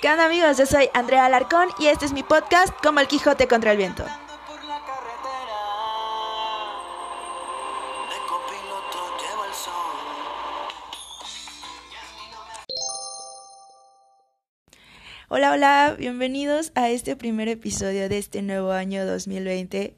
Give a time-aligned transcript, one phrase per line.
[0.00, 0.58] ¿Qué onda amigos?
[0.58, 4.04] Yo soy Andrea Alarcón y este es mi podcast Como el Quijote contra el Viento.
[15.28, 19.96] Hola, hola, bienvenidos a este primer episodio de este nuevo año 2020.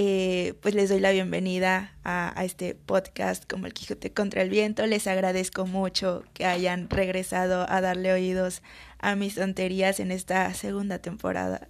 [0.00, 4.86] Eh, pues les doy la bienvenida a, este podcast como el Quijote contra el Viento.
[4.86, 8.62] Les agradezco mucho que hayan regresado a darle oídos
[9.00, 11.66] a mis tonterías en esta segunda temporada.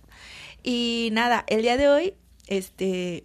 [0.62, 2.14] Y nada, el día de hoy,
[2.48, 3.24] este,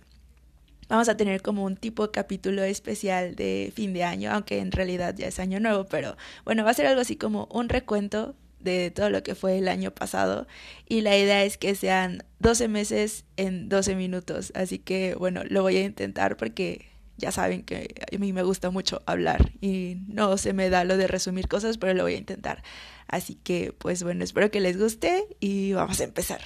[0.87, 5.15] vamos a tener como un tipo capítulo especial de fin de año, aunque en realidad
[5.17, 6.15] ya es año nuevo, pero
[6.45, 9.67] bueno, va a ser algo así como un recuento de todo lo que fue el
[9.67, 10.47] año pasado
[10.87, 15.61] y la idea es que sean 12 meses en 12 minutos, así que bueno, lo
[15.61, 16.85] voy a intentar porque
[17.17, 20.97] ya saben que a mí me gusta mucho hablar y no se me da lo
[20.97, 22.63] de resumir cosas, pero lo voy a intentar.
[23.07, 26.41] Así que pues bueno, espero que les guste y vamos a empezar.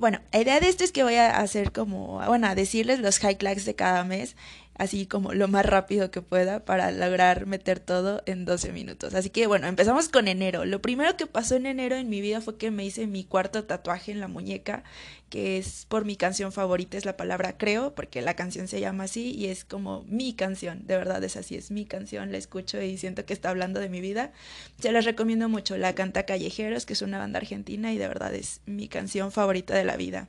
[0.00, 3.22] Bueno, la idea de esto es que voy a hacer como, bueno, a decirles los
[3.22, 4.34] highlights de cada mes
[4.80, 9.14] así como lo más rápido que pueda para lograr meter todo en 12 minutos.
[9.14, 10.64] Así que bueno, empezamos con enero.
[10.64, 13.64] Lo primero que pasó en enero en mi vida fue que me hice mi cuarto
[13.64, 14.82] tatuaje en la muñeca,
[15.28, 19.04] que es por mi canción favorita, es la palabra creo, porque la canción se llama
[19.04, 22.80] así y es como mi canción, de verdad es así, es mi canción, la escucho
[22.80, 24.32] y siento que está hablando de mi vida.
[24.80, 28.34] Se las recomiendo mucho, la canta Callejeros, que es una banda argentina y de verdad
[28.34, 30.28] es mi canción favorita de la vida.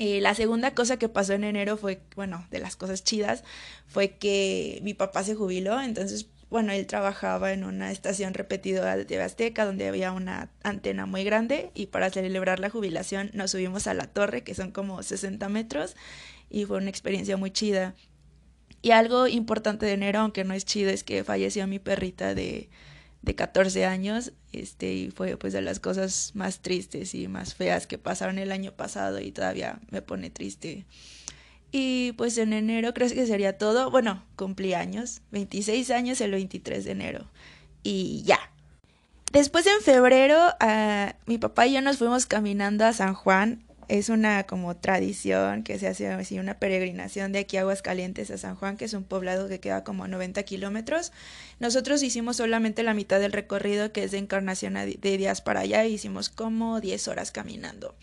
[0.00, 3.42] Eh, la segunda cosa que pasó en enero fue, bueno, de las cosas chidas,
[3.88, 9.04] fue que mi papá se jubiló, entonces, bueno, él trabajaba en una estación repetidora de
[9.04, 13.88] TV Azteca donde había una antena muy grande y para celebrar la jubilación nos subimos
[13.88, 15.96] a la torre, que son como 60 metros,
[16.48, 17.96] y fue una experiencia muy chida.
[18.82, 22.70] Y algo importante de enero, aunque no es chido, es que falleció mi perrita de
[23.28, 27.86] de 14 años, este, y fue pues de las cosas más tristes y más feas
[27.86, 30.86] que pasaron el año pasado y todavía me pone triste.
[31.70, 33.90] Y pues en enero creo que sería todo.
[33.90, 37.26] Bueno, cumplí años, 26 años el 23 de enero.
[37.82, 38.40] Y ya.
[39.30, 44.10] Después en febrero, uh, mi papá y yo nos fuimos caminando a San Juan es
[44.10, 48.54] una como tradición que se hace así una peregrinación de aquí a Aguascalientes a San
[48.54, 51.12] Juan, que es un poblado que queda como a 90 kilómetros.
[51.58, 55.84] Nosotros hicimos solamente la mitad del recorrido, que es de Encarnación de días para allá,
[55.84, 57.96] e hicimos como 10 horas caminando.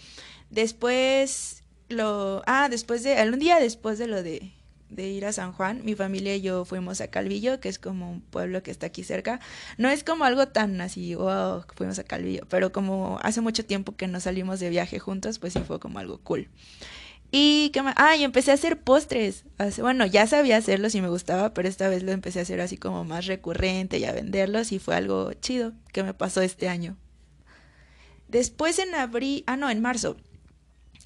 [0.50, 4.52] Después lo, ah, después de, un día después de lo de
[4.90, 8.12] de ir a San Juan, mi familia y yo fuimos a Calvillo, que es como
[8.12, 9.40] un pueblo que está aquí cerca.
[9.78, 13.96] No es como algo tan así, wow, fuimos a Calvillo, pero como hace mucho tiempo
[13.96, 16.50] que no salimos de viaje juntos, pues sí fue como algo cool.
[17.32, 19.44] Y más, ah, y empecé a hacer postres.
[19.80, 22.78] Bueno, ya sabía hacerlos y me gustaba, pero esta vez lo empecé a hacer así
[22.78, 26.96] como más recurrente y a venderlos y fue algo chido que me pasó este año.
[28.30, 30.18] Después en abril, ah no, en marzo.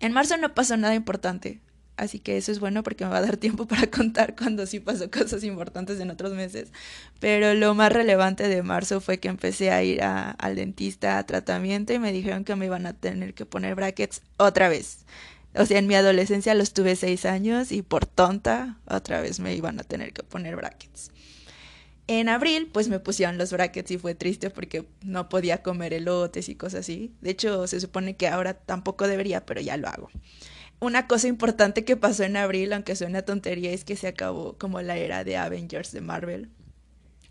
[0.02, 1.62] En marzo no pasó nada importante.
[2.00, 4.80] Así que eso es bueno porque me va a dar tiempo para contar cuando sí
[4.80, 6.70] pasó cosas importantes en otros meses.
[7.20, 11.92] Pero lo más relevante de marzo fue que empecé a ir al dentista a tratamiento
[11.92, 15.00] y me dijeron que me iban a tener que poner brackets otra vez.
[15.56, 19.54] O sea, en mi adolescencia los tuve seis años y por tonta otra vez me
[19.54, 21.12] iban a tener que poner brackets.
[22.08, 26.48] En abril, pues me pusieron los brackets y fue triste porque no podía comer elotes
[26.48, 27.12] y cosas así.
[27.20, 30.10] De hecho, se supone que ahora tampoco debería, pero ya lo hago
[30.80, 34.82] una cosa importante que pasó en abril, aunque suena tontería, es que se acabó como
[34.82, 36.50] la era de Avengers de Marvel.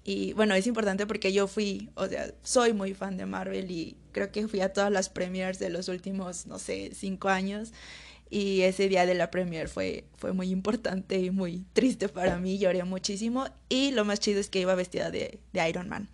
[0.05, 3.97] Y bueno, es importante porque yo fui, o sea, soy muy fan de Marvel y
[4.13, 7.73] creo que fui a todas las premiers de los últimos, no sé, cinco años.
[8.31, 12.59] Y ese día de la premier fue, fue muy importante y muy triste para mí,
[12.59, 13.49] lloré muchísimo.
[13.69, 16.09] Y lo más chido es que iba vestida de Iron Man.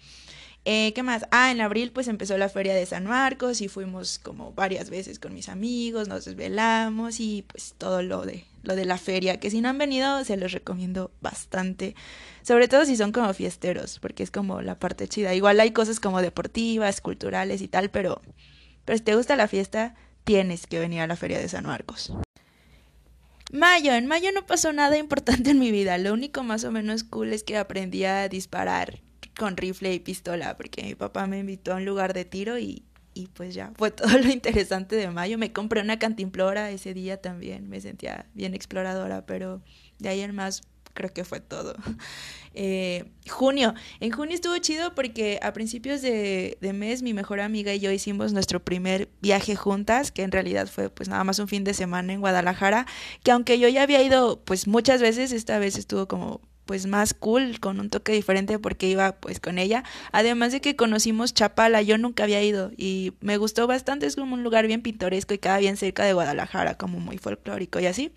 [0.67, 1.27] Eh, ¿Qué más?
[1.31, 5.19] Ah, en abril pues empezó la feria de San Marcos y fuimos como varias veces
[5.19, 9.51] con mis amigos, nos desvelamos y pues todo lo de, lo de la feria, que
[9.51, 11.95] si no han venido se los recomiendo bastante,
[12.43, 15.35] sobre todo si son como fiesteros, porque es como la parte chida.
[15.35, 18.23] Igual hay cosas como deportivas, culturales y tal, pero,
[18.87, 19.95] pero si te gusta la fiesta,
[20.25, 22.15] tienes que venir a la feria de San Marcos.
[23.53, 27.05] Mayo, en mayo no pasó nada importante en mi vida, lo único más o menos
[27.05, 29.03] cool es que aprendí a disparar
[29.39, 32.85] con rifle y pistola, porque mi papá me invitó a un lugar de tiro y,
[33.15, 35.39] y pues ya, fue todo lo interesante de mayo.
[35.39, 39.63] Me compré una cantimplora ese día también, me sentía bien exploradora, pero
[39.99, 40.63] de ahí en más
[40.95, 41.75] creo que fue todo.
[42.57, 47.75] Eh, junio, en junio estuvo chido porque a principios de, de, mes mi mejor amiga
[47.75, 51.49] y yo hicimos nuestro primer viaje juntas, que en realidad fue pues nada más un
[51.49, 52.87] fin de semana en Guadalajara,
[53.25, 57.15] que aunque yo ya había ido pues muchas veces, esta vez estuvo como pues más
[57.15, 59.85] cool, con un toque diferente porque iba pues con ella.
[60.13, 64.35] Además de que conocimos Chapala, yo nunca había ido y me gustó bastante, es como
[64.35, 68.13] un lugar bien pintoresco y queda bien cerca de Guadalajara, como muy folclórico y así.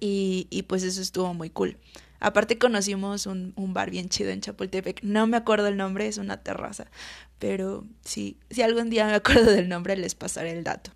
[0.00, 1.78] Y, y pues eso estuvo muy cool.
[2.18, 5.02] Aparte conocimos un, un, bar bien chido en Chapultepec.
[5.02, 6.86] No me acuerdo el nombre, es una terraza.
[7.40, 10.92] Pero sí, si algún día me acuerdo del nombre, les pasaré el dato.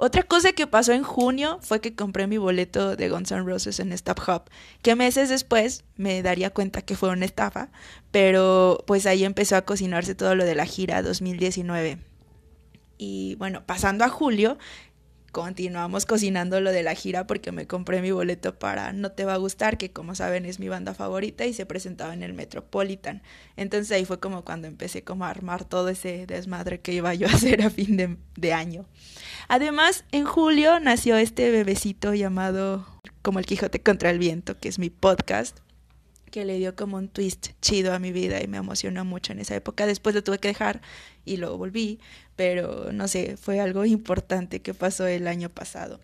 [0.00, 3.80] Otra cosa que pasó en junio fue que compré mi boleto de Guns N' Roses
[3.80, 4.42] en StubHub,
[4.80, 7.70] que meses después me daría cuenta que fue una estafa,
[8.12, 11.98] pero pues ahí empezó a cocinarse todo lo de la gira 2019.
[12.96, 14.56] Y bueno, pasando a julio,
[15.38, 19.34] continuamos cocinando lo de la gira porque me compré mi boleto para No Te Va
[19.34, 23.22] a Gustar, que como saben es mi banda favorita y se presentaba en el Metropolitan.
[23.56, 27.28] Entonces ahí fue como cuando empecé como a armar todo ese desmadre que iba yo
[27.28, 28.84] a hacer a fin de, de año.
[29.46, 32.84] Además, en julio nació este bebecito llamado
[33.22, 35.60] como el Quijote contra el Viento, que es mi podcast
[36.32, 39.38] que le dio como un twist chido a mi vida y me emocionó mucho en
[39.38, 39.86] esa época.
[39.86, 40.80] Después lo tuve que dejar
[41.24, 42.00] y luego volví,
[42.38, 45.98] pero no sé, fue algo importante que pasó el año pasado.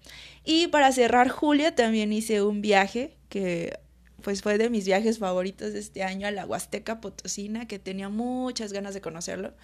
[0.44, 3.78] Y para cerrar julio también hice un viaje que
[4.20, 8.08] pues fue de mis viajes favoritos de este año a la Huasteca Potosina, que tenía
[8.08, 9.54] muchas ganas de conocerlo.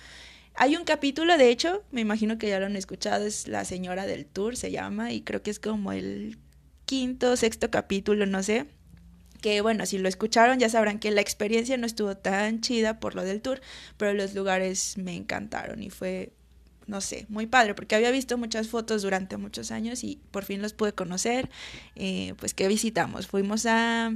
[0.54, 4.06] Hay un capítulo, de hecho, me imagino que ya lo han escuchado, es La Señora
[4.06, 6.38] del Tour, se llama, y creo que es como el
[6.84, 8.66] quinto, sexto capítulo, no sé,
[9.40, 13.16] que bueno, si lo escucharon ya sabrán que la experiencia no estuvo tan chida por
[13.16, 13.60] lo del tour,
[13.96, 16.32] pero los lugares me encantaron y fue,
[16.90, 20.60] no sé, muy padre, porque había visto muchas fotos durante muchos años y por fin
[20.60, 21.48] los pude conocer.
[21.94, 23.28] Eh, pues, ¿qué visitamos?
[23.28, 24.12] Fuimos a,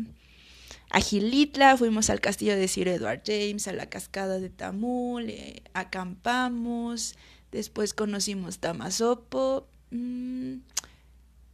[0.91, 5.62] a Gilitla, fuimos al castillo de Sir Edward James, a la cascada de Tamul, eh,
[5.73, 7.15] acampamos,
[7.53, 9.69] después conocimos Tamazopo.
[9.93, 10.56] Mm,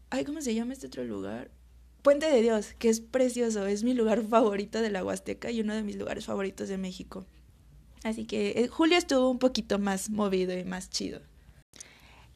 [0.09, 1.51] ay, ¿cómo se llama este otro lugar?
[2.01, 5.75] Puente de Dios, que es precioso, es mi lugar favorito de la Huasteca y uno
[5.75, 7.27] de mis lugares favoritos de México.
[8.05, 11.20] Así que eh, julio estuvo un poquito más movido y más chido.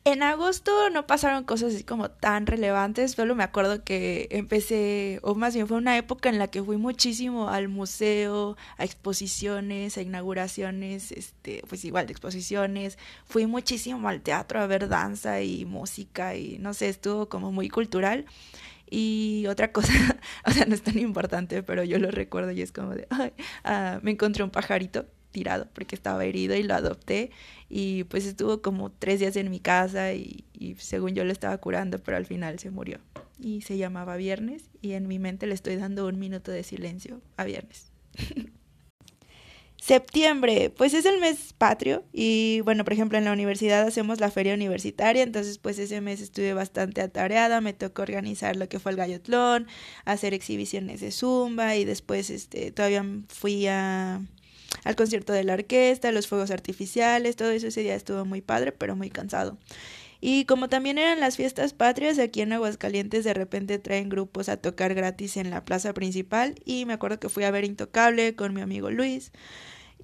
[0.06, 5.34] En agosto no pasaron cosas así como tan relevantes, solo me acuerdo que empecé, o
[5.34, 10.02] más bien fue una época en la que fui muchísimo al museo, a exposiciones, a
[10.02, 16.36] inauguraciones, este, pues igual de exposiciones, fui muchísimo al teatro a ver danza y música
[16.36, 18.26] y no sé, estuvo como muy cultural.
[18.90, 19.92] Y otra cosa,
[20.46, 23.32] o sea, no es tan importante, pero yo lo recuerdo y es como de, ay,
[23.64, 27.30] ah, me encontré un pajarito tirado porque estaba herido y lo adopté
[27.68, 30.44] y pues estuvo como tres días en mi casa y,
[30.78, 32.98] según yo lo estaba curando, pero al final se murió.
[33.38, 37.20] Y se llamaba Viernes y en mi mente le estoy dando un minuto de silencio
[37.36, 37.90] a Viernes.
[39.76, 44.30] Septiembre, pues es el mes patrio y bueno, por ejemplo en la universidad hacemos la
[44.30, 48.92] feria universitaria, entonces pues ese mes estuve bastante atareada, me tocó organizar lo que fue
[48.92, 49.66] el gallotlón,
[50.06, 54.22] hacer exhibiciones de zumba y después este todavía fui a
[54.84, 58.72] al concierto de la orquesta, los fuegos artificiales, todo eso ese día estuvo muy padre,
[58.72, 59.58] pero muy cansado.
[60.20, 64.56] Y como también eran las fiestas patrias, aquí en Aguascalientes de repente traen grupos a
[64.56, 68.54] tocar gratis en la plaza principal y me acuerdo que fui a ver Intocable con
[68.54, 69.32] mi amigo Luis.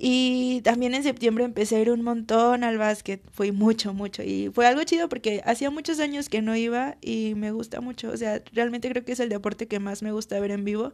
[0.03, 4.23] Y también en septiembre empecé a ir un montón al básquet, fui mucho, mucho.
[4.23, 8.10] Y fue algo chido porque hacía muchos años que no iba y me gusta mucho.
[8.10, 10.93] O sea, realmente creo que es el deporte que más me gusta ver en vivo.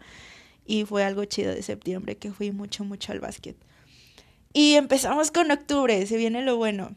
[0.67, 3.57] Y fue algo chido de septiembre que fui mucho, mucho al básquet.
[4.57, 6.97] Y empezamos con octubre, se viene lo bueno.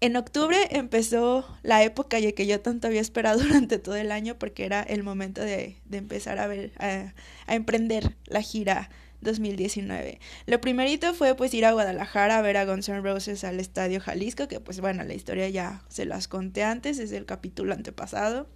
[0.00, 4.40] En octubre empezó la época ya que yo tanto había esperado durante todo el año
[4.40, 7.14] porque era el momento de, de empezar a ver, a,
[7.46, 8.90] a, emprender la gira
[9.20, 10.20] 2019.
[10.46, 14.00] Lo primerito fue pues ir a Guadalajara a ver a Guns N' Roses al Estadio
[14.00, 18.48] Jalisco, que pues bueno, la historia ya se las conté antes, es el capítulo antepasado.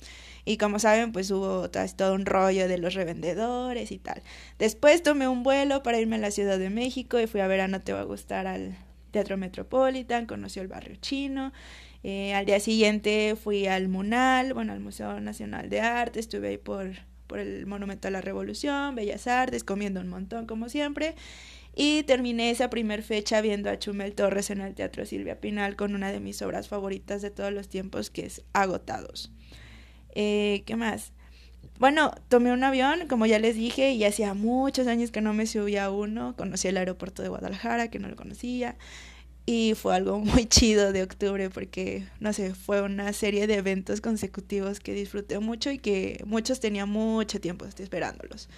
[0.45, 4.23] Y como saben, pues hubo todo un rollo de los revendedores y tal.
[4.59, 7.61] Después tomé un vuelo para irme a la Ciudad de México y fui a ver
[7.61, 8.79] a No Te Va a Gustar al
[9.11, 11.53] Teatro Metropolitan, conoció el barrio chino.
[12.03, 16.59] Eh, al día siguiente fui al MUNAL, bueno, al Museo Nacional de Arte, estuve ahí
[16.59, 16.93] por,
[17.29, 21.15] por el Monumento a la Revolución, Bellas Artes, comiendo un montón como siempre.
[21.77, 25.95] Y terminé esa primer fecha viendo a Chumel Torres en el Teatro Silvia Pinal con
[25.95, 29.31] una de mis obras favoritas de todos los tiempos, que es Agotados.
[30.17, 31.13] Eh, ¿Qué más?
[31.79, 35.47] Bueno, tomé un avión, como ya les dije, y hacía muchos años que no me
[35.47, 36.35] subía a uno.
[36.37, 38.77] Conocí el aeropuerto de Guadalajara, que no lo conocía.
[39.51, 44.03] Y fue algo muy chido de octubre porque, no sé, fue una serie de eventos
[44.03, 48.51] consecutivos que disfruté mucho y que muchos tenía mucho tiempo esperándolos.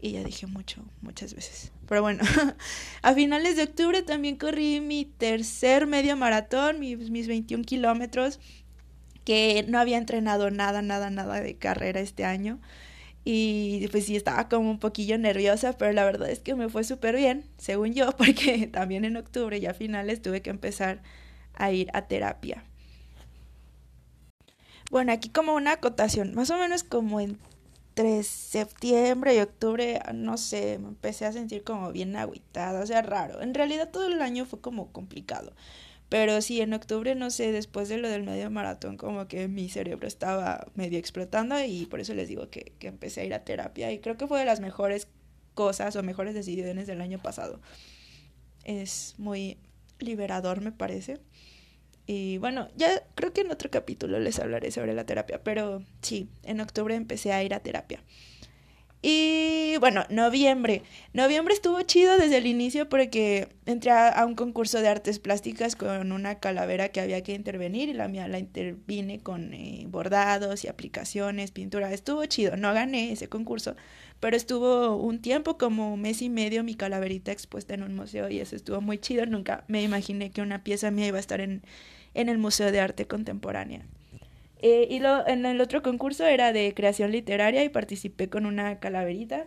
[0.00, 1.70] Y ya dije mucho, muchas veces.
[1.86, 2.24] Pero bueno,
[3.02, 8.40] a finales de octubre también corrí mi tercer medio maratón, mis, mis 21 kilómetros
[9.26, 12.58] que no había entrenado nada, nada, nada de carrera este año.
[13.30, 16.82] Y pues sí, estaba como un poquillo nerviosa, pero la verdad es que me fue
[16.82, 21.02] súper bien, según yo, porque también en octubre, ya a finales, tuve que empezar
[21.52, 22.64] a ir a terapia.
[24.90, 30.78] Bueno, aquí como una acotación, más o menos como entre septiembre y octubre, no sé,
[30.78, 33.42] me empecé a sentir como bien agüitada, o sea, raro.
[33.42, 35.52] En realidad todo el año fue como complicado.
[36.08, 39.68] Pero sí, en octubre, no sé, después de lo del medio maratón, como que mi
[39.68, 43.44] cerebro estaba medio explotando y por eso les digo que, que empecé a ir a
[43.44, 45.08] terapia y creo que fue de las mejores
[45.54, 47.60] cosas o mejores decisiones del año pasado.
[48.64, 49.58] Es muy
[49.98, 51.18] liberador, me parece.
[52.06, 56.30] Y bueno, ya creo que en otro capítulo les hablaré sobre la terapia, pero sí,
[56.42, 58.02] en octubre empecé a ir a terapia.
[59.00, 60.82] Y bueno, noviembre.
[61.12, 66.10] Noviembre estuvo chido desde el inicio porque entré a, un concurso de artes plásticas con
[66.10, 70.68] una calavera que había que intervenir y la mía la intervine con eh, bordados y
[70.68, 71.92] aplicaciones, pintura.
[71.92, 72.56] Estuvo chido.
[72.56, 73.76] No gané ese concurso,
[74.18, 78.28] pero estuvo un tiempo, como un mes y medio, mi calaverita expuesta en un museo
[78.28, 79.26] y eso estuvo muy chido.
[79.26, 81.62] Nunca me imaginé que una pieza mía iba a estar en,
[82.14, 83.86] en el Museo de Arte Contemporánea.
[84.60, 88.80] Eh, y lo, en el otro concurso era de creación literaria y participé con una
[88.80, 89.46] calaverita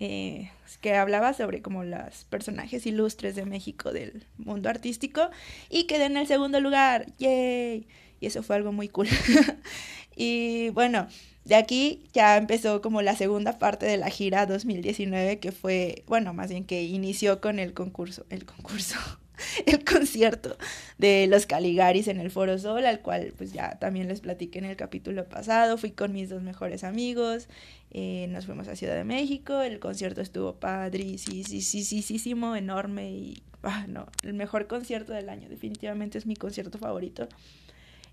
[0.00, 0.50] eh,
[0.80, 5.30] que hablaba sobre como los personajes ilustres de México del mundo artístico
[5.70, 7.06] y quedé en el segundo lugar.
[7.18, 7.86] ¡Yay!
[8.20, 9.08] Y eso fue algo muy cool.
[10.16, 11.06] y bueno,
[11.44, 16.34] de aquí ya empezó como la segunda parte de la gira 2019 que fue, bueno,
[16.34, 18.96] más bien que inició con el concurso, el concurso,
[19.66, 20.56] el concierto
[20.98, 24.66] de los Caligaris en el Foro Sol, al cual pues ya también les platiqué en
[24.66, 25.78] el capítulo pasado.
[25.78, 27.48] Fui con mis dos mejores amigos,
[27.90, 32.02] eh, nos fuimos a Ciudad de México, el concierto estuvo padre, sí, sí, sí, sí,
[32.02, 36.78] sí, sí, enorme y, ah, no, el mejor concierto del año, definitivamente es mi concierto
[36.78, 37.28] favorito.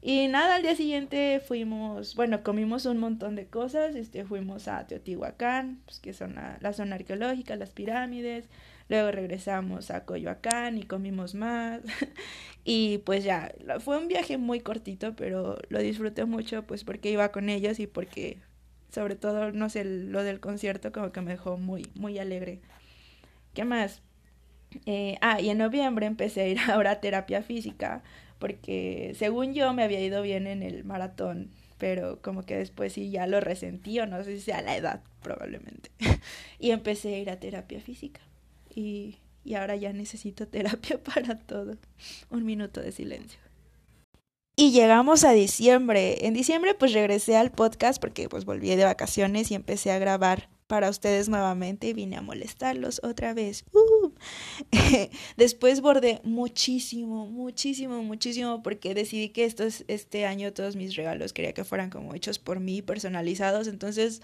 [0.01, 4.87] Y nada, al día siguiente fuimos, bueno, comimos un montón de cosas, este, fuimos a
[4.87, 8.45] Teotihuacán, pues, que son la, la zona arqueológica, las pirámides,
[8.89, 11.81] Luego regresamos a Coyoacán y comimos más.
[12.65, 17.31] y pues ya, fue un viaje muy cortito, pero lo disfruté mucho pues porque iba
[17.31, 18.39] con ellos y porque
[18.89, 22.61] sobre todo, no sé, lo del concierto como que me dejó muy, muy alegre.
[23.53, 24.01] ¿Qué más?
[24.87, 28.03] Eh, ah, y en noviembre empecé a ir ahora a terapia física
[28.39, 33.11] porque según yo me había ido bien en el maratón, pero como que después sí
[33.11, 35.91] ya lo resentí o no sé si sea la edad probablemente.
[36.59, 38.21] y empecé a ir a terapia física
[38.73, 41.77] y, y ahora ya necesito terapia para todo.
[42.29, 43.39] Un minuto de silencio.
[44.55, 46.27] Y llegamos a diciembre.
[46.27, 50.49] En diciembre pues regresé al podcast porque pues volví de vacaciones y empecé a grabar
[50.67, 53.63] para ustedes nuevamente y vine a molestarlos otra vez.
[53.73, 54.11] Uh.
[55.37, 61.53] Después bordé muchísimo, muchísimo, muchísimo porque decidí que estos, este año todos mis regalos quería
[61.53, 63.67] que fueran como hechos por mí, personalizados.
[63.67, 64.21] Entonces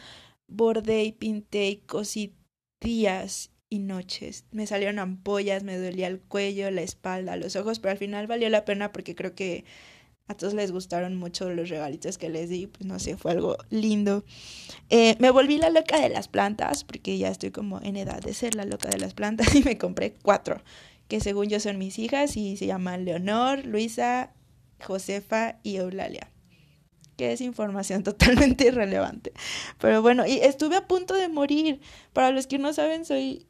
[0.47, 2.35] bordé y pinté y cosí
[2.79, 4.45] días noches.
[4.51, 8.49] Me salieron ampollas, me dolía el cuello, la espalda, los ojos, pero al final valió
[8.49, 9.65] la pena porque creo que
[10.27, 13.57] a todos les gustaron mucho los regalitos que les di, pues no sé, fue algo
[13.69, 14.25] lindo.
[14.89, 18.33] Eh, me volví la loca de las plantas, porque ya estoy como en edad de
[18.33, 20.63] ser la loca de las plantas y me compré cuatro,
[21.07, 24.33] que según yo son mis hijas y se llaman Leonor, Luisa,
[24.79, 26.31] Josefa y Eulalia
[27.15, 29.33] que es información totalmente irrelevante.
[29.79, 31.79] Pero bueno, y estuve a punto de morir.
[32.13, 33.45] Para los que no saben, soy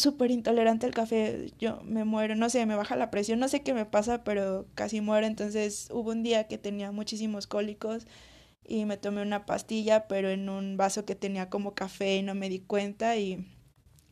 [0.00, 3.62] súper intolerante al café, yo me muero, no sé, me baja la presión, no sé
[3.62, 8.06] qué me pasa, pero casi muero, entonces hubo un día que tenía muchísimos cólicos
[8.64, 12.34] y me tomé una pastilla, pero en un vaso que tenía como café y no
[12.34, 13.46] me di cuenta y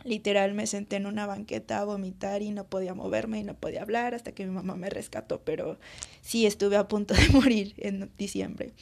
[0.04, 3.83] literal me senté en una banqueta a vomitar y no podía moverme y no podía
[3.83, 5.78] hablar hasta que mi mamá me rescató, pero
[6.23, 8.73] sí estuve a punto de morir en diciembre.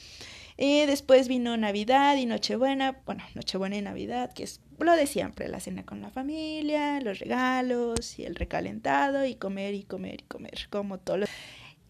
[0.57, 5.47] Y después vino Navidad y Nochebuena, bueno, Nochebuena y Navidad, que es lo de siempre,
[5.47, 10.23] la cena con la familia, los regalos y el recalentado y comer y comer y
[10.23, 11.25] comer, como todo.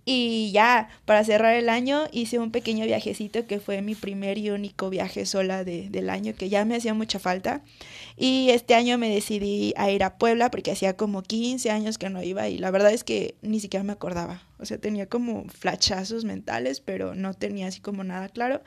[0.04, 4.50] Y ya, para cerrar el año, hice un pequeño viajecito que fue mi primer y
[4.52, 7.62] único viaje sola de, del año, que ya me hacía mucha falta.
[8.20, 12.10] Y este año me decidí a ir a Puebla porque hacía como 15 años que
[12.10, 14.42] no iba y la verdad es que ni siquiera me acordaba.
[14.58, 18.64] O sea, tenía como flachazos mentales, pero no tenía así como nada claro.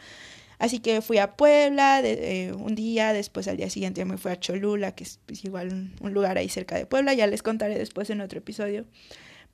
[0.61, 4.31] Así que fui a Puebla de, eh, un día, después al día siguiente me fui
[4.31, 7.77] a Cholula, que es pues, igual un, lugar ahí cerca de Puebla, ya les contaré
[7.77, 8.85] después en otro episodio.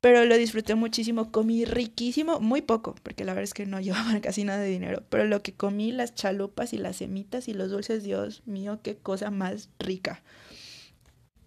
[0.06, 4.20] Pero lo disfruté muchísimo, comí riquísimo, muy poco, porque la verdad es que no llevaba
[4.20, 7.72] casi nada de dinero, pero lo que comí, las chalupas y las semitas y los
[7.72, 10.22] dulces, Dios mío, qué cosa más rica.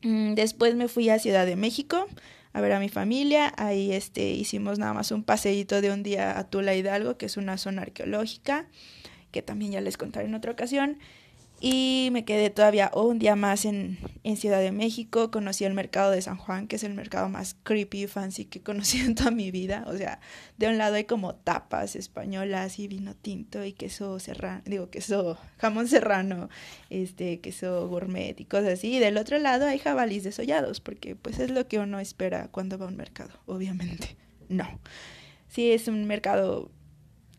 [0.01, 2.05] Mm, después me fui a Ciudad de México
[2.51, 3.53] a ver a mi familia.
[3.55, 7.37] Ahí este, hicimos nada más un paseíto de un día a Tula Hidalgo, que es
[7.37, 8.67] una zona arqueológica
[9.31, 10.99] que también ya les contaré en otra ocasión.
[11.61, 15.29] Y me quedé todavía un día más en, en, Ciudad de México.
[15.29, 18.59] Conocí el mercado de San Juan, que es el mercado más creepy y fancy que
[18.59, 19.83] he conocido en toda mi vida.
[19.87, 20.21] O sea,
[20.57, 25.37] de un lado hay como tapas españolas y vino tinto y queso serrano, digo, queso,
[25.57, 26.49] jamón serrano,
[26.89, 28.95] este, queso gourmet y cosas así.
[28.95, 32.77] Y del otro lado hay jabalís desollados, porque pues es lo que uno espera cuando
[32.77, 34.15] va a un mercado, obviamente.
[34.47, 34.79] No.
[35.49, 36.71] Sí, es un mercado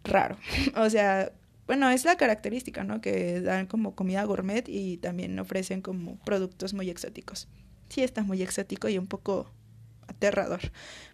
[0.04, 0.36] raro.
[0.76, 1.32] o sea,
[1.70, 3.00] bueno, es la característica, ¿no?
[3.00, 7.46] Que dan como comida gourmet y también ofrecen como productos muy exóticos.
[7.88, 9.48] Sí, está muy exótico y un poco
[10.08, 10.72] aterrador,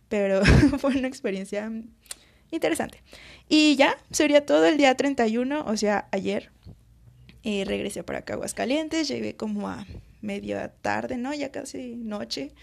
[0.08, 0.42] pero
[0.78, 1.70] fue una experiencia
[2.50, 3.02] interesante.
[3.50, 6.50] Y ya, sería todo el día 31, o sea, ayer.
[7.44, 9.86] Regresé para acá Aguascalientes, llegué como a
[10.22, 11.34] media tarde, ¿no?
[11.34, 12.54] Ya casi noche.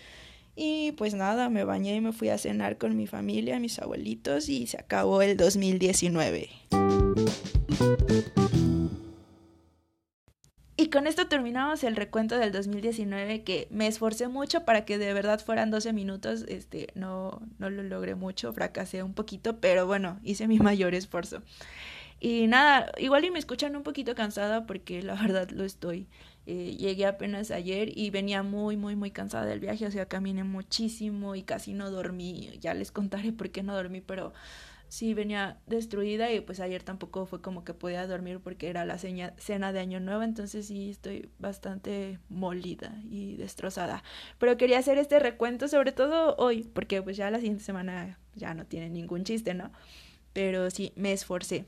[0.56, 4.50] Y pues nada, me bañé y me fui a cenar con mi familia, mis abuelitos
[4.50, 6.50] y se acabó el 2019.
[10.76, 15.14] Y con esto terminamos el recuento del 2019 que me esforcé mucho para que de
[15.14, 16.44] verdad fueran 12 minutos.
[16.48, 21.42] Este, no, no lo logré mucho, fracasé un poquito, pero bueno, hice mi mayor esfuerzo.
[22.20, 26.08] Y nada, igual y me escuchan un poquito cansada porque la verdad lo estoy.
[26.46, 30.44] Eh, llegué apenas ayer y venía muy, muy, muy cansada del viaje, o sea, caminé
[30.44, 32.50] muchísimo y casi no dormí.
[32.60, 34.34] Ya les contaré por qué no dormí, pero
[34.94, 39.00] sí venía destruida y pues ayer tampoco fue como que podía dormir porque era la
[39.00, 44.04] cena de año nuevo, entonces sí estoy bastante molida y destrozada.
[44.38, 48.54] Pero quería hacer este recuento sobre todo hoy, porque pues ya la siguiente semana ya
[48.54, 49.72] no tiene ningún chiste, ¿no?
[50.32, 51.66] Pero sí, me esforcé.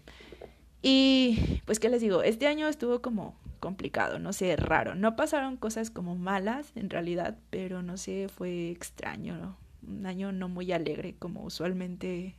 [0.84, 2.22] Y pues, ¿qué les digo?
[2.22, 4.94] Este año estuvo como complicado, no sé, raro.
[4.94, 9.58] No pasaron cosas como malas en realidad, pero no sé, fue extraño, ¿no?
[9.88, 12.36] Un año no muy alegre como usualmente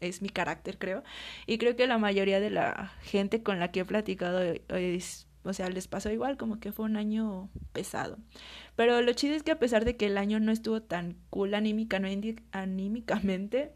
[0.00, 1.02] es mi carácter, creo.
[1.46, 5.52] Y creo que la mayoría de la gente con la que he platicado es, o
[5.52, 8.18] sea, les pasó igual, como que fue un año pesado.
[8.76, 11.54] Pero lo chido es que a pesar de que el año no estuvo tan cool
[11.54, 12.08] anímica, no
[12.52, 13.72] anímicamente,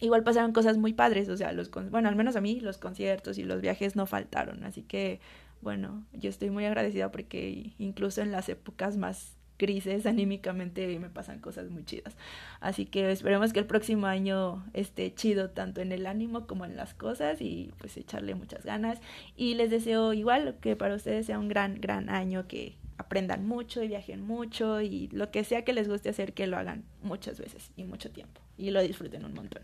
[0.00, 3.38] igual pasaron cosas muy padres, o sea, los bueno, al menos a mí los conciertos
[3.38, 5.20] y los viajes no faltaron, así que
[5.60, 11.38] bueno, yo estoy muy agradecida porque incluso en las épocas más crisis anímicamente me pasan
[11.40, 12.16] cosas muy chidas.
[12.60, 16.76] Así que esperemos que el próximo año esté chido tanto en el ánimo como en
[16.76, 19.00] las cosas y pues echarle muchas ganas.
[19.36, 23.82] Y les deseo igual que para ustedes sea un gran, gran año, que aprendan mucho
[23.82, 27.40] y viajen mucho y lo que sea que les guste hacer, que lo hagan muchas
[27.40, 29.62] veces y mucho tiempo y lo disfruten un montón.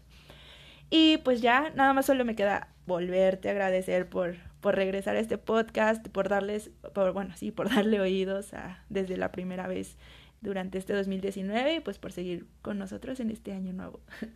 [0.91, 5.21] Y pues ya, nada más solo me queda volverte a agradecer por, por regresar a
[5.21, 9.97] este podcast, por darles, por, bueno, sí, por darle oídos a, desde la primera vez
[10.41, 14.01] durante este 2019 y pues por seguir con nosotros en este año nuevo.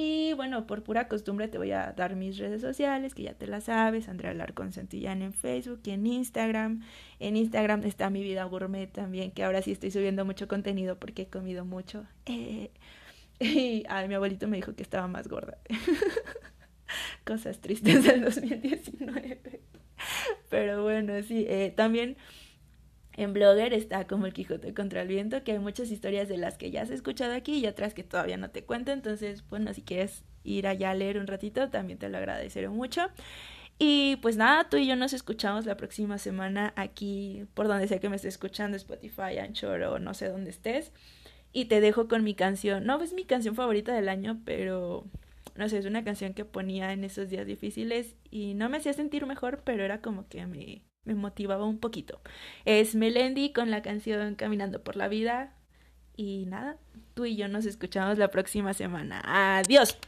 [0.00, 3.48] Y bueno, por pura costumbre te voy a dar mis redes sociales, que ya te
[3.48, 6.84] las sabes, Andrea Larcón Santillán en Facebook y en Instagram.
[7.18, 11.22] En Instagram está mi vida gourmet también, que ahora sí estoy subiendo mucho contenido porque
[11.22, 12.06] he comido mucho.
[13.40, 15.58] Y mi abuelito me dijo que estaba más gorda.
[17.28, 19.60] Cosas tristes del 2019.
[20.48, 22.16] Pero bueno, sí, eh, también
[23.18, 26.56] en Blogger está como el Quijote contra el viento, que hay muchas historias de las
[26.56, 28.92] que ya has escuchado aquí y otras que todavía no te cuento.
[28.92, 33.10] Entonces, bueno, si quieres ir allá a leer un ratito, también te lo agradeceré mucho.
[33.78, 38.00] Y pues nada, tú y yo nos escuchamos la próxima semana aquí, por donde sea
[38.00, 40.92] que me estés escuchando, Spotify, Anchor o no sé dónde estés.
[41.52, 42.86] Y te dejo con mi canción.
[42.86, 45.04] No es mi canción favorita del año, pero
[45.58, 48.92] no sé, es una canción que ponía en esos días difíciles y no me hacía
[48.92, 52.20] sentir mejor, pero era como que me, me motivaba un poquito.
[52.64, 55.56] Es Melendi con la canción Caminando por la Vida.
[56.16, 56.78] Y nada,
[57.14, 59.20] tú y yo nos escuchamos la próxima semana.
[59.24, 59.98] Adiós.